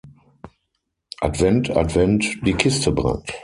Adent, 1.19 1.69
Advent, 1.77 2.39
die 2.43 2.55
Kiste 2.55 2.91
brennt. 2.91 3.33